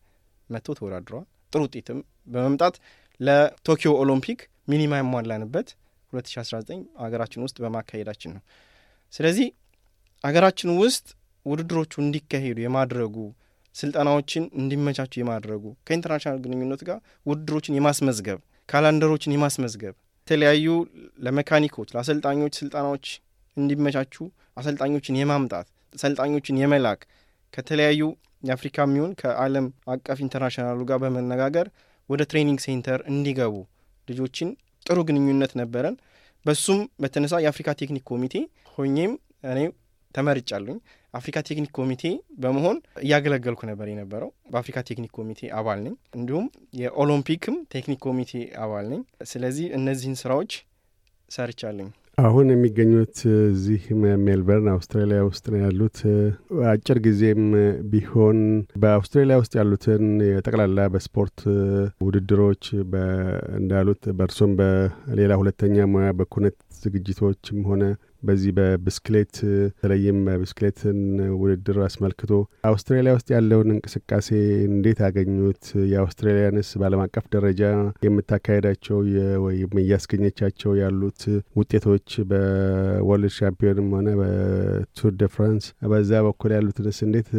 መጥቶ 0.49 0.75
ተወዳድረዋል። 0.79 1.27
ጥሩ 1.53 1.61
ውጤትም 1.67 1.99
በመምጣት 2.27 2.75
ለቶኪዮ 3.19 3.91
ኦሎምፒክ 4.03 4.39
ሚኒማ 4.71 4.93
ያሟላንበት 5.01 5.69
2019 6.13 6.71
ሀገራችን 7.03 7.43
ውስጥ 7.45 7.57
በማካሄዳችን 7.63 8.31
ነው። 8.35 8.41
ስለዚህ 9.13 9.47
ሀገራችን 10.23 10.69
ውስጥ 10.81 11.05
ውድድሮቹ 11.45 11.93
እንዲካሄዱ 12.03 12.57
የማድረጉ 12.63 13.15
ስልጠናዎችን 13.75 14.43
እንዲመቻቹ 14.61 15.13
የማድረጉ 15.19 15.63
ከኢንተርናሽናል 15.87 16.39
ግንኙነት 16.43 16.81
ጋር 16.89 16.99
ውድድሮችን 17.25 17.77
የማስመዝገብ 17.77 18.39
ካላንደሮችን 18.69 19.33
የማስመዝገብ 19.35 19.95
የተለያዩ 20.27 20.67
ለመካኒኮች 21.25 21.89
ለአሰልጣኞች 21.95 22.53
ስልጠናዎች 22.61 23.07
እንዲመቻቹ 23.57 24.15
አሰልጣኞችን 24.57 25.17
የማምጣት 25.21 25.67
አሰልጣኞችን 25.95 26.59
የመላክ 26.61 27.01
ከተለያዩ 27.53 28.03
የአፍሪካ 28.43 28.77
የሚሆን 28.85 29.11
ከዓለም 29.21 29.65
አቀፍ 29.93 30.19
international 30.25 30.72
ኡ 30.72 30.79
ጋር 30.89 30.97
በመነጋገር 31.03 31.67
ወደ 32.09 32.21
training 32.29 32.59
center 32.65 32.99
እንዲገቡ 33.11 33.55
ልጆችን 34.07 34.49
ጥሩ 34.85 34.97
ግንኙነት 35.09 35.53
ነበረን። 35.61 35.95
በሱም 36.45 36.79
በተነሳ 37.01 37.35
የአፍሪካ 37.43 37.71
ቴክኒክ 37.81 38.03
ኮሚቴ 38.09 38.35
ሆኜም 38.77 39.13
እኔ 39.51 39.59
ተመርጫለኝ። 40.15 40.77
አፍሪካ 41.13 41.37
ቴክኒክ 41.47 41.71
ኮሚቴ 41.77 42.03
በመሆን 42.37 42.77
እያገለገልኩ 43.03 43.61
ነበር 43.71 43.87
የነበረው። 43.89 44.29
በአፍሪካ 44.51 44.79
ቴክኒክ 44.89 45.11
ኮሚቴ 45.17 45.49
አባል 45.59 45.79
ነኝ። 45.85 45.95
እንዲሁም 46.15 46.45
የኦሎምፒክም 46.81 47.57
ቴክኒክ 47.73 47.99
ኮሚቴ 47.99 48.31
አባል 48.63 48.85
ነኝ። 48.93 49.01
ስለዚህ 49.31 49.67
እነዚህን 49.79 50.17
ስራዎች 50.23 50.53
ሰርቻለኝ። 51.31 51.89
አሁን 52.17 52.47
የሚገኙት 52.51 53.17
እዚህ 53.47 53.83
ሜልበርን 54.25 54.67
አውስትራሊያ 54.73 55.19
ውስጥ 55.27 55.45
ነው 55.53 55.59
ያሉት። 55.63 55.97
አጭር 56.71 56.97
ጊዜም 57.05 57.41
ቢሆን 57.91 58.39
በአውስትራሊያ 58.83 59.35
ውስጥ 59.41 59.53
ያሉትን 59.59 60.03
የጠቅላላ 60.27 60.85
በስፖርት 60.93 61.39
ውድድሮች 62.05 62.63
እንዳሉት 63.59 64.03
በእርሶም 64.19 64.53
በሌላ 64.59 65.39
ሁለተኛ 65.41 65.87
ሙያ 65.93 66.11
በኩነት 66.19 66.57
ዝግጅቶችም 66.81 67.61
ሆነ 67.69 67.83
በዚህ 68.23 68.51
በብስክሌት 68.57 69.35
በተለይም 69.43 70.19
በብስክሌትን 70.27 70.99
ውድድር 71.39 71.77
አስመልክቶ 71.85 72.31
አውስትራሊያ 72.69 73.13
ውስጥ 73.17 73.27
ያለውን 73.35 73.69
እንቅስቃሴ 73.75 74.29
እንዴት 74.69 74.99
አገኙት? 75.07 75.61
የአውስትራሊያንስ 75.91 76.69
በዓለም 76.79 77.03
አቀፍ 77.05 77.25
ደረጃ 77.35 77.61
የምታካሄዳቸው 78.07 78.97
ወይም 79.45 79.73
እያስገኘቻቸው 79.83 80.71
ያሉት 80.81 81.21
ውጤቶች 81.59 82.07
በ 82.31 82.61
world 82.61 83.35
champion 83.37 83.79
ም 83.79 83.89
ሆነ 83.97 84.07
በ 84.21 84.52
Tour 84.52 85.13
de 85.15 85.31
France 85.33 85.65
በዛ 85.93 86.11
በኩል 86.27 86.51
ያሉትንስ 86.57 86.99
እንዴት 87.07 87.29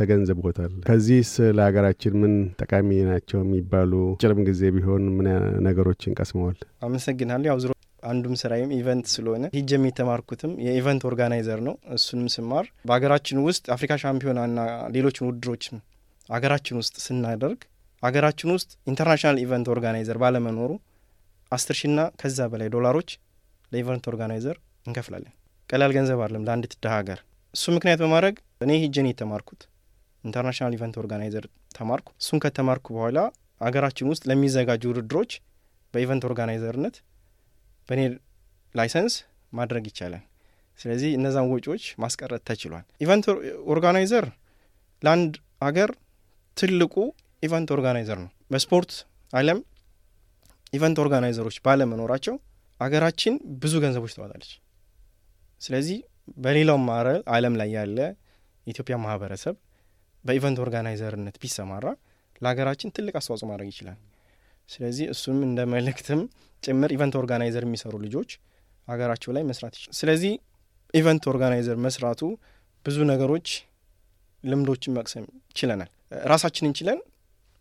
ተገንዝቦታል? 0.00 0.72
ከዚህስ 0.88 1.32
ለሀገራችን 1.58 2.18
ምን 2.22 2.34
ጠቃሚ 2.62 2.90
ናቸው 3.10 3.40
የሚባሉ 3.44 3.92
አጭርም 4.22 4.42
ጊዜ 4.48 4.62
ቢሆን 4.76 5.04
ምን 5.16 5.28
ነገሮችን 5.66 6.16
ቀስመዋል? 6.20 6.58
አመሰግናለሁ። 6.86 7.48
ያው 7.50 7.75
አንዱም 8.06 8.34
ስራዬም 8.40 8.72
event 8.76 9.06
ስለሆነ 9.12 9.44
ሂጅም 9.54 9.84
የተማርኩትም 9.88 10.52
የ 10.66 10.76
event 10.76 11.02
organizer 11.08 11.60
ነው። 11.66 11.74
እሱንም 11.96 12.28
ስማር 12.34 12.66
በሀገራችን 12.84 13.38
ውስጥ 13.46 13.64
አፍሪካ 13.74 13.94
ሻምፒዮናና 14.02 14.58
ሌሎችን 14.96 15.26
ውድድሮችም 15.28 15.78
ሀገራችን 16.28 16.78
ውስጥ 16.80 16.96
ስናደርግ 17.06 17.60
ሀገራችን 18.02 18.50
ውስጥ 18.54 18.70
international 18.90 19.38
event 19.44 19.66
organizer 19.74 20.18
ባለመኖሩ 20.22 20.70
አስር 21.52 21.76
ሺና 21.80 22.00
ከዛ 22.20 22.48
በላይ 22.52 22.68
ዶላሮች 22.74 23.10
ለ 23.72 23.81
event 23.81 24.04
organizer 24.10 24.56
እንከፍላለን። 24.86 25.32
ቀላል 25.68 25.92
ገንዘብ 25.96 26.18
አይደለም 26.24 26.44
ለአንዲት 26.46 26.74
ድሀ 26.82 26.92
ሀገር። 26.98 27.18
እሱ 27.54 27.64
ምክንያት 27.76 28.00
በማድረግ 28.02 28.34
እኔ 28.64 28.72
ሂጅን 28.82 29.08
የተማርኩት 29.10 29.60
international 30.24 30.74
event 30.76 30.96
organizer 31.02 31.44
ተማርኩ። 31.76 32.08
እሱን 32.22 32.40
ከተማርኩ 32.44 32.86
በኋላ 32.96 33.18
ሀገራችን 33.60 34.08
ውስጥ 34.12 34.22
ለሚዘጋጁ 34.30 34.82
ውድድሮች 34.90 35.32
በ 35.94 36.03
event 36.03 36.24
organizer 36.28 36.75
ነት 36.75 36.96
በእኔ 37.88 38.02
license 38.74 39.14
ማድረግ 39.52 39.84
ይቻላል። 39.90 40.24
ስለዚህ 40.78 41.10
እነዛን 41.18 41.46
ወጪዎች 41.52 41.84
ማስቀረት 42.02 42.42
ተችሏል። 42.48 42.84
event 43.04 43.26
organizer 43.72 44.24
ለአንድ 45.02 45.34
አገር 45.60 45.90
ትልቁ 46.56 46.94
event 47.42 47.68
organizer 47.76 48.18
ነው። 48.24 48.30
በስፖርት 48.50 48.92
ዓለም 49.32 49.58
event 50.72 50.98
organizer 51.02 51.39
ኦች 51.39 51.56
ባለመኖራቸው 51.66 52.34
አገራችን 52.80 53.34
ብዙ 53.62 53.74
ገንዘቦች 53.84 54.14
ታወጣለች። 54.16 54.50
ስለዚህ 55.60 55.98
በሌላው 56.36 56.78
ማረ 56.88 57.08
ዓለም 57.34 57.54
ላይ 57.60 57.70
ያለ 57.76 57.98
የኢትዮጵያ 58.66 58.96
ማህበረሰብ 59.04 59.54
በ 60.24 60.34
event 60.34 60.58
organizer 60.64 61.14
ነት 61.14 61.36
ቢሰማራ 61.42 61.86
ለሀገራችን 62.40 62.92
ትልቅ 62.96 63.14
አስተዋጽኦ 63.20 63.46
ማድረግ 63.50 63.68
ይችላል። 63.72 63.98
ስለዚህ 64.68 65.06
እሱም 65.12 65.38
እንደ 65.46 65.60
መልእክትም 65.74 66.20
ጭምር 66.66 66.90
event 66.96 67.14
organizer 67.20 67.64
የሚሰሩ 67.66 67.94
ልጆች 68.04 68.30
ሀገራቸው 68.88 69.30
ላይ 69.36 69.42
መስራት 69.48 69.74
ይችላል። 69.76 69.96
ስለዚህ 69.98 70.32
event 70.94 71.24
organizer 71.30 71.76
መስራቱ 71.86 72.20
ብዙ 72.86 72.98
ነገሮች 73.10 73.48
ልምዶችን 74.44 74.94
መቅሰም 74.96 75.24
ችለናል። 75.56 75.90
ራሳችንን 76.32 76.74
ችለን 76.78 76.98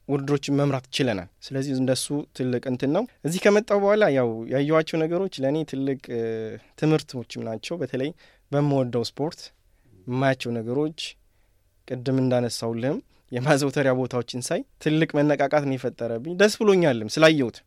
ውድድሮችን 0.07 0.55
መምራት 0.59 0.85
ችለናል። 0.95 1.29
ስለዚህ 1.45 1.71
እንደሱ 1.77 2.05
ትልቅ 2.38 2.63
እንትን 2.71 2.91
ነው። 2.95 3.03
እዚህ 3.25 3.39
ከመጣው 3.45 3.79
በኋላ 3.83 4.05
ያው 4.17 4.29
ያየዋቸው 4.51 4.97
ነገሮች 5.03 5.33
ለእኔ 5.43 5.57
ትልቅ 5.71 6.01
ትምህርቶችም 6.79 7.45
ናቸው። 7.47 7.75
በተለይ 7.81 8.09
በምወደው 8.51 9.03
ስፖርት 9.09 9.41
የማያቸው 10.07 10.51
ነገሮች 10.57 11.00
ቅድም 11.88 12.17
እንዳነሳውልህም 12.21 13.00
የማዘውተሪያ 13.31 13.91
ቦታዎችን 14.00 14.43
ሳይ 14.47 14.62
ትልቅ 14.83 15.09
መነቃቃት 15.17 15.63
ነው 15.67 15.75
የፈጠረብኝ። 15.75 16.33
ደስ 16.41 16.53
ብሎኛልም 16.62 17.09
ስላየሁት። 17.15 17.57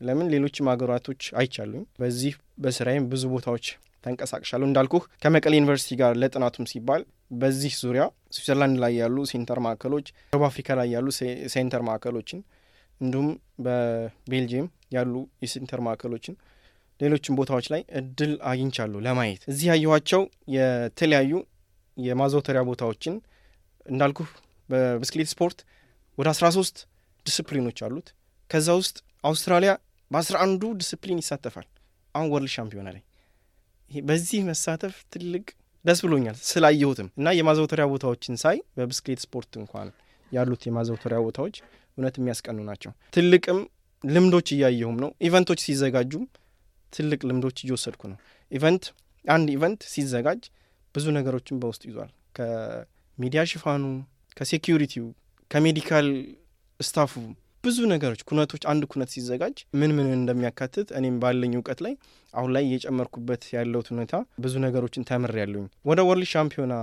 ለምን 0.00 0.30
ሌሎችም 0.32 0.68
ሀገራቶች 0.72 1.22
አይቻሉኝ። 1.40 1.82
በዚህ 2.00 2.32
በስራዬም 2.58 3.04
ብዙ 3.12 3.24
ቦታዎች 3.34 3.66
ተንቀሳቅሻለሁ። 4.04 4.66
እንዳልኩህ 4.68 5.04
ከመቀሌ 5.22 5.52
ዩኒቨርሲቲ 5.58 5.92
ጋር 6.00 6.12
ለጥናቱም 6.22 6.66
ሲባል 6.72 7.02
በዚህ 7.34 7.72
ዙሪያ 7.82 8.02
ስዊዘርላንድ 8.34 8.76
ላይ 8.82 8.92
ያሉ 9.00 9.16
center 9.30 9.58
ማዕከሎች፣ 9.66 10.06
ደቡብ 10.32 10.44
አፍሪካ 10.48 10.68
ላይ 10.80 10.88
ያሉ 10.94 11.06
center 11.54 11.82
ማዕከሎችን 11.88 12.40
እንዲሁም 13.00 13.28
በቤልጅየም 13.66 14.68
ያሉ 14.94 15.14
የ 15.44 15.53
center 15.53 15.80
ማዕከሎችን 15.86 16.34
ሌሎችም 17.00 17.36
ቦታዎች 17.38 17.66
ላይ 17.72 17.80
እድል 18.00 18.32
አግኝቻለሁ 18.50 18.98
ለማየት። 19.06 19.42
እዚህ 19.52 19.66
ያየኋቸው 19.70 20.22
የተለያዩ 20.56 21.32
የማዘውተሪያ 21.96 22.62
ቦታዎችን 22.70 23.14
እንዳልኩህ 23.86 24.30
በብስክሌት 24.68 25.28
ስፖርት 25.32 25.58
ወደ 26.18 26.28
አስራ 26.32 26.46
ሶስት 26.56 26.76
ዲስፕሊኖች 27.26 27.78
አሉት። 27.86 28.08
ከዛ 28.50 28.68
ውስጥ 28.80 28.96
አውስትራሊያ 29.24 29.72
በአስራ 30.10 30.36
አንዱ 30.44 30.62
ዲስፕሊን 30.80 31.20
ይሳተፋል። 31.22 31.66
አሁን 32.14 32.28
World 32.32 32.52
ሻምፒዮና 32.54 32.88
ላይ 32.94 33.02
በዚህ 33.90 34.40
መሳተፍ 34.48 34.94
ትልቅ 35.14 35.44
ደስ 35.84 36.00
ብሎኛል 36.04 36.36
ስላየሁትም 36.48 37.08
እና 37.18 37.32
የማዘውተሪያ 37.36 37.84
ቦታዎችን 37.92 38.38
ሳይ 38.42 38.56
በብስክሌት 38.76 39.20
ስፖርት 39.24 39.52
እንኳን 39.60 39.88
ያሉት 40.32 40.62
የማዘውተሪያ 40.66 41.18
ቦታዎች 41.26 41.56
እውነት 41.98 42.14
የሚያስቀኑ 42.18 42.58
ናቸው። 42.70 42.92
ትልቅም 43.14 43.58
ልምዶች 44.04 44.48
እያየሁም 44.56 44.96
ነው። 45.04 45.10
event 45.28 45.46
ኦች 45.46 45.60
ሲዘጋጁም 45.66 46.24
ትልቅ 46.92 47.20
ልምዶች 47.30 47.58
እየወሰድኩ 47.64 48.02
ነው። 48.12 48.18
event 48.52 48.84
አንድ 49.24 49.46
event 49.54 49.80
ሲዘጋጅ 49.92 50.42
ብዙ 50.94 51.06
ነገሮችን 51.16 51.56
በውስጡ 51.62 51.82
ይዟል። 51.90 52.10
ከሚዲያ 52.36 53.42
ሽፋኑ፣ 53.50 53.84
ከሴኪሪቲው፣ 54.36 55.06
ከሜዲካል 55.50 56.06
ስታፉ 56.80 57.12
ብዙ 57.66 57.78
ነገሮች 57.92 58.20
ኩነቶች 58.28 58.62
አንድ 58.70 58.82
ኩነት 58.90 59.10
ሲዘጋጅ 59.14 59.56
ምን 59.80 59.90
ምን 59.96 60.08
እንደሚያካትት 60.16 60.88
እኔም 60.98 61.16
ባለኝ 61.22 61.52
እውቀት 61.58 61.78
ላይ 61.86 61.94
አሁን 62.34 62.50
ላይ 62.54 62.64
እየጨመርኩበት 62.66 63.42
ያለውት 63.54 63.88
ሁኔታ 63.92 64.14
ብዙ 64.44 64.54
ነገሮችን 64.64 65.06
ተምሬያለሁኝ። 65.10 65.64
ወደ 65.88 66.00
World 66.08 66.30
ሻምፒዮና 66.34 66.74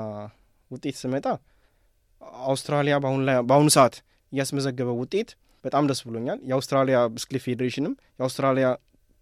ውጤት 0.72 0.98
ስመጣ 1.02 1.26
አውስትራሊያ 2.46 2.96
በአሁኑ 3.44 3.68
ሰዓት 3.78 3.96
እያስመዘገበው 4.32 5.00
ውጤት 5.04 5.32
በጣም 5.64 5.88
ደስ 5.90 6.02
ብሎኛል። 6.08 6.40
የአውስትራሊያ 6.50 7.00
ብስክሌት 7.14 7.44
ፌዴሬሽንም 7.48 7.94
የአውስትራሊያ 8.20 8.68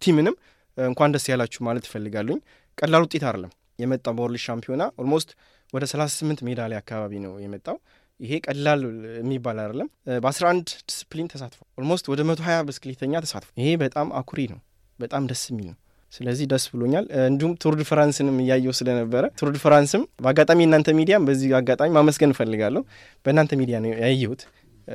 team 0.02 0.19
ንም 0.19 0.36
እንኳን 0.78 1.12
ደስ 1.14 1.26
ያላችሁ 1.32 1.62
ማለት 1.68 1.86
እፈልጋለኝ። 1.88 2.38
ቀላል 2.78 3.02
ውጤት 3.06 3.24
አይደለም 3.28 3.52
የመጣው 3.78 4.14
በ 4.16 4.23
World 4.23 4.42
ሻምፒዮና 4.46 4.82
almost 5.00 5.30
ወደ 5.72 5.84
38 5.90 6.42
ሜዳሊያ 6.48 6.78
አካባቢ 6.82 7.12
ነው 7.24 7.34
የመጣው። 7.42 7.76
ይሄ 8.22 8.32
ቀላል 8.46 8.80
የሚባል 9.18 9.56
አይደለም። 9.62 9.88
በአስራ 10.24 10.44
አንድ 10.52 10.66
ዲስፕሊን 10.90 11.28
ተሳትፏል። 11.32 11.66
almost 11.80 12.06
ወደ 12.12 12.20
መቶ 12.28 12.40
ሀያ 12.46 12.58
ብስክሌተኛ 12.68 13.14
ተሳትፎ 13.24 13.48
ይሄ 13.60 13.70
በጣም 13.82 14.08
አኩሪ 14.20 14.40
ነው። 14.52 14.60
በጣም 14.98 15.22
ደስ 15.30 15.42
የሚል 15.50 15.66
ነው። 15.70 15.78
ስለዚህ 16.12 16.46
ደስ 16.52 16.64
ብሎኛል። 16.72 17.04
እንዲሁም 17.24 17.52
ቱር 17.62 17.74
ዲ 17.78 17.84
ፍራንስንም 17.90 18.36
እያየው 18.42 18.74
ስለነበረ 18.78 19.24
ቱር 19.38 19.50
ዲ 19.54 19.60
ፍራንስም 19.62 20.02
በአጋጣሚ 20.24 20.60
እናንተ 20.66 20.88
ሚዲያም 20.98 21.22
በዚህ 21.28 21.52
አጋጣሚ 21.60 21.90
ማመስገን 21.96 22.32
እፈልጋለሁ። 22.34 22.82
በእናንተ 23.26 23.52
ሚዲያ 23.60 23.76
ነው 23.84 23.92
ያየሁት። 24.04 24.42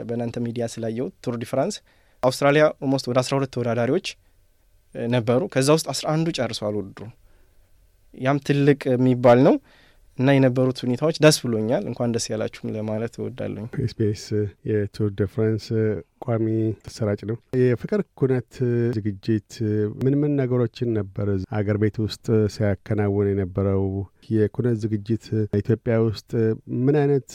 በእናንተ 0.03 0.38
ሚዲያ 0.46 0.63
ስላየሁት 0.74 1.13
ቱር 1.25 1.36
ዲ 1.41 1.48
ፍራንስ 1.51 1.75
አውስትራሊያ 2.24 2.63
almost 2.84 3.06
ወደ 3.12 3.17
አስራ 3.24 3.34
ሁለት 3.38 3.51
ተወዳዳሪዎች 3.55 4.07
ነበሩ። 5.12 5.41
ከዛ 5.53 5.69
ውስጥ 5.77 5.88
አስራ 5.93 6.05
አንዱ 6.13 6.27
ጨርሰዋል 6.38 6.75
ውድድሩ። 6.79 7.03
ያም 8.17 8.38
ትልቅ 8.48 8.79
የሚባል 8.93 9.39
ነው 9.48 9.55
እና 10.17 10.33
የነበሩት 10.36 10.79
ሁኔታዎች 10.83 11.17
ደስ 11.24 11.38
ብሎኛል። 11.43 11.83
እንኳን 11.89 12.13
ደስ 12.15 12.25
ያላችሁም 12.31 12.74
ለማለት 12.75 13.13
እወዳለሁ። 13.19 13.65
ኤስቢኤስ 13.83 14.24
የቱር 14.69 15.09
ደ 15.15 15.27
ፍራንስ 15.33 15.65
ቋሚ 16.25 16.45
ተሰራጭ 16.86 17.19
ነው። 17.29 17.38
የፍቅር 17.62 18.01
ኩነት 18.19 18.53
ዝግጅት 18.95 19.51
ምን 20.03 20.15
ምን 20.21 20.31
ነገሮችን 20.41 20.89
ነበር 20.97 21.27
አገር 21.57 21.77
ቤት 21.83 21.97
ውስጥ 22.05 22.25
ሲያከናውን 22.55 23.29
የነበረው? 23.31 23.83
የኩነት 24.29 24.77
ዝግጅት 24.83 25.25
ኢትዮጵያ 25.59 25.95
ውስጥ 26.07 26.31
ምን 26.86 26.95
አይነት 27.01 27.29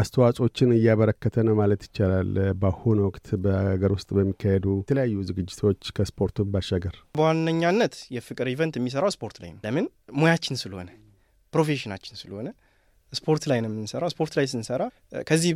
አስተዋጽኦችን 0.00 0.74
እያበረከተ 0.76 1.44
ነው 1.48 1.56
ማለት 1.60 1.82
ይቻላል? 1.88 2.32
በአሁኑ 2.60 2.98
ወቅት 3.08 3.28
በሀገር 3.44 3.92
ውስጥ 3.96 4.08
በሚካሄዱ 4.16 4.66
የተለያዩ 4.80 5.16
ዝግጅቶች 5.30 5.92
ከስፖርቱን 5.96 6.50
ባሻገር 6.52 6.96
በዋነኛነት 7.18 7.96
የፍቅር 8.16 8.48
event 8.52 8.76
የሚሰራው 8.78 9.12
ስፖርት 9.16 9.38
ላይ 9.42 9.52
ነው። 9.54 9.60
ለምን 9.66 9.86
ሙያችን 10.18 10.60
ስለሆነ 10.62 10.88
profession 11.52 11.91
ኣችን 11.91 12.18
ስለሆነ 12.20 12.48
ስፖርት 13.12 13.44
ላይ 13.50 13.58
ነው 13.64 13.70
የምንሰራው። 13.70 14.10
ስፖርት 14.14 14.32
ላይ 14.38 14.46
ስንሰራ 14.52 14.82
ከዚህ 15.28 15.52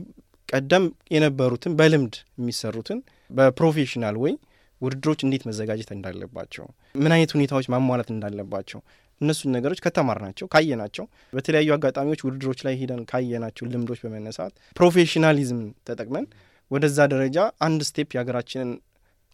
ቀደም 0.49 0.85
የነበሩትን 1.15 1.73
በልምድ 1.79 2.15
የሚሰሩትን 2.39 2.99
በ 3.31 3.43
professional 3.43 4.17
ወይ 4.23 4.33
ውድድሮች 4.81 5.21
እንዴት 5.27 5.43
መዘጋጀት 5.49 5.91
እንዳለባቸው፣ 5.97 6.65
ምን 6.95 7.13
አይነት 7.17 7.33
ሁኔታዎች 7.37 7.67
ማሟላት 7.75 8.09
እንዳለባቸው 8.15 8.81
እነሱን 9.21 9.53
ነገሮች 9.57 9.81
ከተማርናቸው 9.85 10.47
ካየናቸው፣ 10.55 11.05
በተለያዩ 11.33 11.71
አጋጣሚዎች 11.77 12.21
ውድድሮች 12.27 12.61
ላይ 12.67 12.75
ሄደን 12.81 13.03
ካየናቸው 13.11 13.65
ልምዶች 13.73 14.01
በመነሳት 14.05 14.55
professionalism 14.77 15.61
ተጠቅመን 15.89 16.27
ወደዛ 16.71 16.99
ደረጃ 17.13 17.39
አንድ 17.67 17.81
step 17.89 18.11
የሀገራችንን 18.17 18.71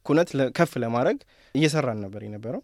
ኩነት 0.07 0.29
ከፍ 0.59 0.73
ለማድረግ 0.83 1.19
እየሰራን 1.55 1.99
ነበር 2.05 2.21
የነበረው። 2.27 2.63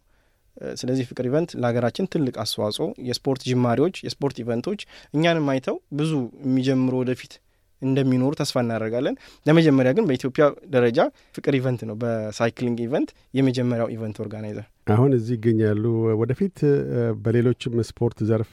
ስለዚህ 0.81 1.05
ፍቅር 1.09 1.27
event 1.27 1.51
ለሀገራችን 1.61 2.09
ትልቅ 2.13 2.35
አስተዋጽኦ 2.43 2.87
የስፖርት 3.09 3.43
ጅማሬዎች፣ 3.49 3.97
የስፖርት 4.07 4.37
event 4.43 4.65
ኦች 4.65 4.83
እኛንም 5.15 5.49
አይተው 5.55 5.79
ብዙ 5.95 6.13
የሚጀምሩ 6.47 6.95
ወደፊት 7.03 7.35
እንደሚኖሩ 7.83 8.33
ተስፋ 8.41 8.57
እናደርጋለን። 8.65 9.17
ለመጀመሪያ 9.47 9.93
ግን 9.97 10.07
በኢትዮጵያ 10.09 10.45
ደረጃ 10.75 10.99
ፍቅር 11.35 11.55
event 11.55 11.83
ነው 11.89 11.97
በ 12.03 12.20
cycling 12.20 12.79
event 12.87 13.11
የመጀመሪያው 13.35 13.91
event 13.97 14.19
organizer 14.21 14.67
አሁን 14.87 15.13
እዚህ 15.17 15.35
ይገኛሉ። 15.37 15.85
ወደፊት 16.21 16.59
በሌሎችም 17.25 17.75
ስፖርት 17.89 18.19
ዘርፍ 18.29 18.51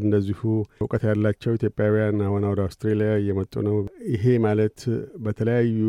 እንደዚሁ 0.00 0.40
እውቀት 0.80 1.02
ያላቸው 1.08 1.56
ኢትዮጵያውያን 1.58 2.20
አሁን 2.26 2.44
ወደ 2.50 2.60
አውስትሬሊያ 2.66 3.10
እየመጡ 3.20 3.54
ነው። 3.66 3.76
ይሄ 4.12 4.24
ማለት 4.46 4.78
በተለያዩ 5.26 5.80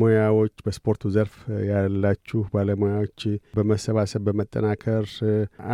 ሙያዎች 0.00 0.54
በስፖርቱ 0.66 1.12
ዘርፍ 1.16 1.36
ያላችሁ 1.70 2.40
ባለሙያዎች 2.54 3.20
በመሰባሰብ 3.56 4.24
በመጠናከር 4.28 5.06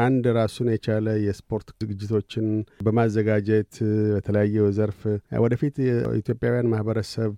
አንድ 0.04 0.26
ራሱን 0.38 0.70
የቻለ 0.74 1.16
የስፖርት 1.26 1.68
ዝግጅቶችን 1.82 2.46
በማዘጋጀት 2.86 3.72
በተለያየ 4.14 4.44
ዘርፍ 4.78 5.00
ወደፊት 5.44 5.76
የኢትዮጵያውያን 5.86 6.70
ማህበረሰብ 6.72 7.34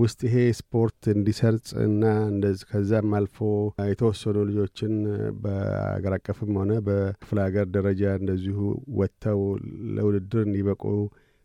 ውስጥ 0.00 0.20
ይሄ 0.28 0.38
ስፖርት 0.60 1.02
እንዲሰርጽ 1.14 1.68
እና 1.86 2.02
ከዛም 2.70 3.12
አልፎ 3.18 3.36
የተወሰኑ 3.90 4.38
ልጆችን 4.48 4.94
በአገር 5.48 6.14
አቀፍም 6.16 6.52
ሆነ 6.60 6.72
በክፍለ 6.86 7.38
ሀገር 7.46 7.66
ደረጃ 7.74 8.12
እንደዚሁ 8.20 8.58
ወጥተው 8.98 9.40
ለውድድር 9.96 10.42
እንዲበቁ 10.44 10.82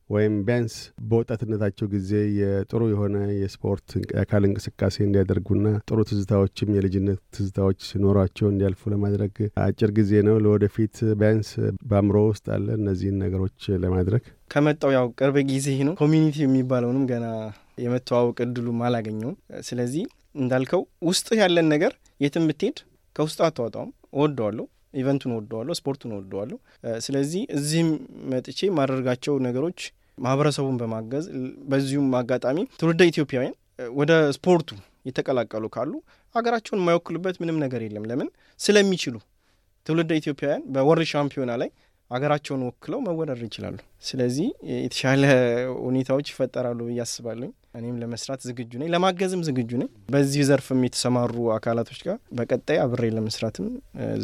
ወይም 0.09 0.33
ቢያንስ 0.47 0.73
በወጣትነታቸው 1.09 1.87
ጊዜ 1.93 2.09
የጥሩ 2.37 2.81
የሆነ 2.89 3.17
የስፖርት 3.37 3.87
የአካል 4.05 4.43
እንቅስቃሴ 4.47 4.95
እንዲያደርጉና 5.05 5.67
ጥሩ 5.87 5.99
ትዝታዎችም 6.09 6.73
የልጅነት 6.75 7.21
ትዝታዎች 7.35 7.79
ሲኖሯቸው 7.89 8.47
እንዲያልፉ 8.49 8.91
ለማድረግ 8.93 9.33
አጭር 9.63 9.91
ጊዜ 9.99 10.21
ነው። 10.27 10.35
ለወደፊት 10.45 10.97
ቢያንስ 11.21 11.51
በአእምሮ 11.85 12.19
ውስጥ 12.27 12.45
አለ 12.55 12.67
እነዚህን 12.79 13.17
ነገሮች 13.23 13.57
ለማድረግ 13.83 14.25
ከመጣው 14.51 14.91
ያው 14.97 15.07
ቅርብ 15.19 15.37
ጊዜ 15.51 15.67
ነው። 15.87 15.95
community 16.01 16.37
የሚባለውንም 16.43 17.05
ገና 17.11 17.27
የመተዋወቅ 17.83 18.37
እድሉም 18.45 18.81
አላገኘውም። 18.87 19.37
ስለዚህ 19.67 20.03
እንዳልከው 20.37 20.81
ውስጥ 21.07 21.27
ያለን 21.39 21.67
ነገር 21.73 21.93
የትም 22.21 22.45
ብትሄድ 22.49 22.77
ከውስጥ 23.15 23.39
አታወጣውም። 23.47 23.91
እወደዋለሁ፣ 24.13 24.65
event 24.93 25.14
ኡን 25.14 25.31
እወደዋለሁ፣ 25.33 25.73
ስፖርቱን 25.79 26.11
እወደዋለሁ። 26.15 26.57
ስለዚህ 27.05 27.43
እዚህም 27.57 27.89
መጥቼ 28.33 28.59
የማደርጋቸው 28.67 29.35
ነገሮች 29.47 29.79
ማህበረሰቡን 30.17 30.75
በማገዝ 30.81 31.25
በዚሁም 31.69 32.09
አጋጣሚ 32.19 32.57
ትውልደ 32.79 33.03
ኢትዮጵያውያን 33.11 33.55
ወደ 33.97 34.11
ስፖርቱ 34.37 34.69
የተቀላቀሉ 35.05 35.65
ካሉ 35.75 35.93
ሀገራቸውን 36.35 36.81
የማይወክሉበት 36.81 37.35
ምንም 37.41 37.57
ነገር 37.63 37.81
የለም። 37.85 38.05
ለምን 38.11 38.29
ስለሚችሉ 38.59 39.15
ትውልደ 39.87 40.11
ኢትዮጵያውያን 40.21 40.63
በ 40.75 40.85
World 40.85 41.09
ሻምፒዮና 41.11 41.53
ላይ 41.61 41.69
ሀገራቸውን 42.13 42.63
ወክለው 42.67 43.01
መወዳደር 43.05 43.43
ይችላሉ። 43.47 43.77
ስለዚህ 44.03 44.47
የተሻለ 44.77 45.23
ሁኔታዎች 45.85 46.29
ይፈጠራሉ 46.31 46.79
ብዬ 46.87 46.99
አስባለሁ። 47.03 47.49
እኔም 47.77 47.95
ለመስራት 48.01 48.41
ዝግጁ 48.47 48.71
ነኝ፣ 48.79 48.87
ለማገዝም 48.93 49.43
ዝግጁ 49.47 49.69
ነኝ። 49.81 49.87
በዚህ 50.13 50.41
ዘርፍም 50.49 50.81
የተሰማሩ 50.85 51.45
አካላቶች 51.55 51.99
ጋር 52.07 52.17
በቀጣይ 52.39 52.77
አብሬ 52.83 53.09
ለመስራትም 53.15 53.67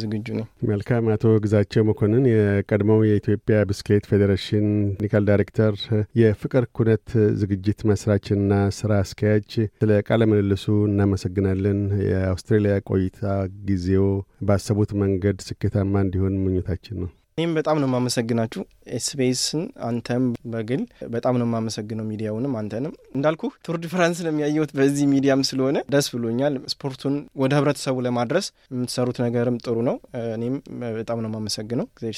ዝግጁ 0.02 0.28
ነኝ። 0.38 0.46
መልካም። 0.72 1.10
አቶ 1.14 1.32
ግዛቸው 1.46 1.86
መኮንን 1.90 2.26
የቀድሞው 2.32 3.02
የኢትዮጵያ 3.08 3.58
ብስክሌት 3.70 4.08
ፌዴሬሽን 4.12 4.68
technical 4.94 5.26
director፣ 5.30 5.74
የፍቅር 6.22 6.66
ኩነት 6.78 7.08
ዝግጅት 7.42 7.82
መስራችና 7.92 8.52
ስራ 8.80 8.92
አስኪያጅ፣ 9.04 9.52
ስለ 9.82 10.02
ቃለ 10.10 10.24
ምልልሱ 10.32 10.68
እናመሰግናለን። 10.90 11.80
የአውስትሬሊያ 12.10 12.76
ቆይታ 12.92 13.24
ጊዜው 13.70 14.08
ባሰቡት 14.50 14.94
መንገድ 15.04 15.40
ስኬታማ 15.48 15.96
እንዲሆን 16.06 16.36
ምኞታችን 16.44 17.00
ነው። 17.04 17.10
እኔም 17.40 17.52
በጣም 17.58 17.78
ነው 17.82 17.88
የማመሰግናችሁ 17.90 18.62
SBS 18.96 19.29
ን፣ 19.29 19.62
አንተም 19.88 20.24
በግል 20.54 20.82
በጣም 21.14 21.36
ነው 21.40 21.46
የማመሰግነው፣ 21.48 22.06
ሚዲያውንም 22.10 22.56
አንተንም። 22.62 22.94
እንዳልኩ 23.16 23.44
ቱር 23.66 23.78
ዲ 23.82 23.90
ፍራንስንም 23.94 24.40
ያየሁት 24.44 24.72
በዚህ 24.80 25.08
ሚዲያም 25.14 25.46
ስለሆነ 25.50 25.78
ደስ 25.90 26.08
ብሎኛል። 26.16 26.56
ስፖርቱን 26.74 27.16
ወደ 27.42 27.54
ህብረተሰቡ 27.60 27.98
ለማድረስ 28.08 28.46
የምትሰሩት 28.74 29.20
ነገርም 29.26 29.60
ጥሩ 29.64 29.78
ነው። 29.90 29.98
እኔም 30.36 30.58
በጣም 30.98 31.22
ነው 31.24 31.32
የማመሰግነው። 31.32 31.88
ጊዜ 32.00 32.14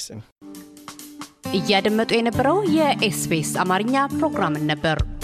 እያደመጡ 1.56 2.10
የነበረው 2.16 2.58
የ 2.76 3.06
SBS 3.06 3.52
አማርኛ 3.62 4.04
ፕሮግራምን 4.14 4.64
ነበር። 4.70 4.98